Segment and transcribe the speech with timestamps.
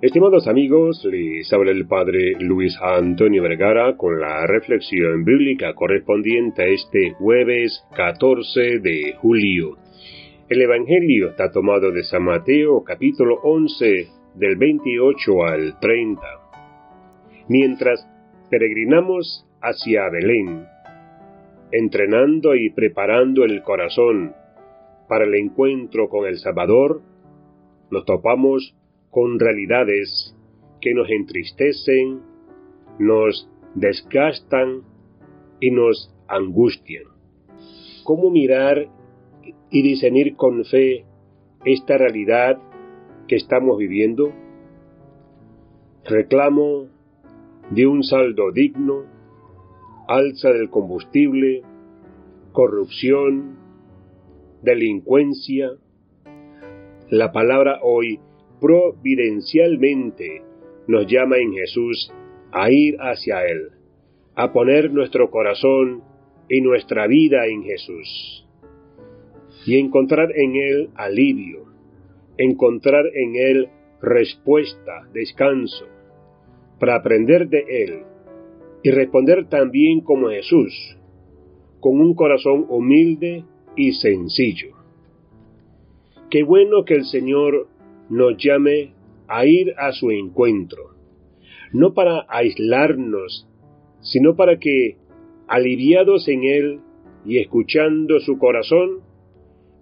[0.00, 6.66] Estimados amigos, les habla el Padre Luis Antonio Vergara con la reflexión bíblica correspondiente a
[6.66, 9.76] este jueves 14 de julio.
[10.48, 14.06] El Evangelio está tomado de San Mateo capítulo 11
[14.36, 16.22] del 28 al 30.
[17.48, 18.08] Mientras
[18.50, 20.64] peregrinamos hacia Belén,
[21.72, 24.32] entrenando y preparando el corazón
[25.08, 27.02] para el encuentro con el Salvador,
[27.90, 28.76] nos topamos
[29.10, 30.34] con realidades
[30.80, 32.20] que nos entristecen,
[32.98, 34.82] nos desgastan
[35.60, 37.04] y nos angustian.
[38.04, 38.88] ¿Cómo mirar
[39.70, 41.04] y discernir con fe
[41.64, 42.58] esta realidad
[43.26, 44.32] que estamos viviendo?
[46.04, 46.88] Reclamo
[47.70, 49.04] de un saldo digno,
[50.06, 51.62] alza del combustible,
[52.52, 53.58] corrupción,
[54.62, 55.72] delincuencia.
[57.10, 58.20] La palabra hoy
[58.60, 60.42] providencialmente
[60.86, 62.12] nos llama en Jesús
[62.52, 63.70] a ir hacia Él,
[64.34, 66.02] a poner nuestro corazón
[66.48, 68.46] y nuestra vida en Jesús
[69.66, 71.66] y encontrar en Él alivio,
[72.38, 73.68] encontrar en Él
[74.00, 75.86] respuesta, descanso,
[76.78, 78.02] para aprender de Él
[78.82, 80.96] y responder también como Jesús,
[81.80, 83.44] con un corazón humilde
[83.76, 84.76] y sencillo.
[86.30, 87.68] Qué bueno que el Señor
[88.08, 88.92] nos llame
[89.28, 90.94] a ir a su encuentro,
[91.72, 93.46] no para aislarnos,
[94.00, 94.96] sino para que,
[95.46, 96.80] aliviados en Él
[97.24, 99.00] y escuchando su corazón,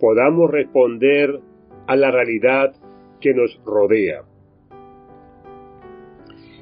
[0.00, 1.40] podamos responder
[1.86, 2.74] a la realidad
[3.20, 4.22] que nos rodea.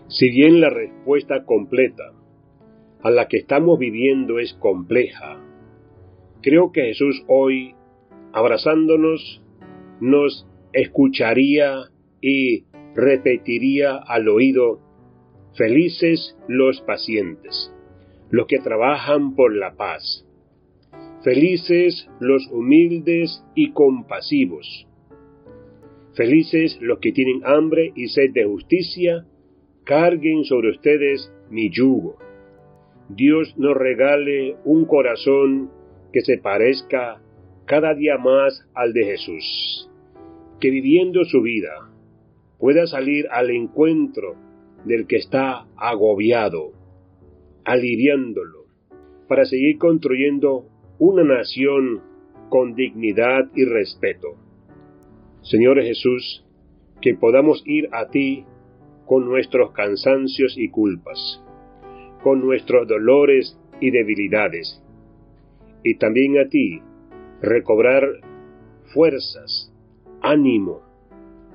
[0.09, 2.13] Si bien la respuesta completa
[3.03, 5.43] a la que estamos viviendo es compleja,
[6.43, 7.75] creo que Jesús hoy,
[8.33, 9.43] abrazándonos,
[10.01, 12.65] nos escucharía y
[12.95, 14.81] repetiría al oído,
[15.55, 17.73] felices los pacientes,
[18.31, 20.27] los que trabajan por la paz,
[21.23, 24.87] felices los humildes y compasivos,
[26.15, 29.27] felices los que tienen hambre y sed de justicia,
[29.85, 32.19] carguen sobre ustedes mi yugo.
[33.09, 35.71] Dios nos regale un corazón
[36.13, 37.21] que se parezca
[37.67, 39.91] cada día más al de Jesús
[40.61, 41.91] que viviendo su vida
[42.59, 44.37] pueda salir al encuentro
[44.85, 46.73] del que está agobiado,
[47.65, 48.67] aliviándolo,
[49.29, 50.67] para seguir construyendo
[50.99, 52.01] una nación
[52.49, 54.37] con dignidad y respeto.
[55.43, 56.45] Señor Jesús,
[57.01, 58.45] que podamos ir a ti
[59.05, 61.43] con nuestros cansancios y culpas,
[62.23, 64.83] con nuestros dolores y debilidades,
[65.85, 66.81] y también a ti
[67.43, 68.03] recobrar
[68.95, 69.73] fuerzas
[70.31, 70.83] ánimo,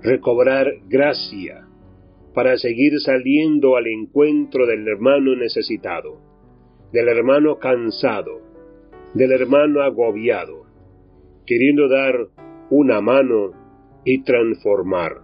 [0.01, 1.67] recobrar gracia
[2.33, 6.19] para seguir saliendo al encuentro del hermano necesitado,
[6.91, 8.41] del hermano cansado,
[9.13, 10.65] del hermano agobiado,
[11.45, 12.29] queriendo dar
[12.69, 13.51] una mano
[14.05, 15.17] y transformar.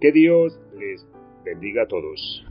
[0.00, 1.06] Que Dios les
[1.44, 2.46] bendiga a todos.